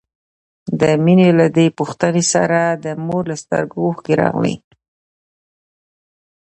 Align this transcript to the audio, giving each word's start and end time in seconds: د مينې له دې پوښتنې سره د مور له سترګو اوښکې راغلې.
د 0.79 0.83
مينې 1.03 1.29
له 1.39 1.47
دې 1.57 1.67
پوښتنې 1.77 2.23
سره 2.33 2.59
د 2.83 2.85
مور 3.05 3.23
له 3.31 3.35
سترګو 3.43 3.77
اوښکې 3.85 4.13
راغلې. 4.21 4.55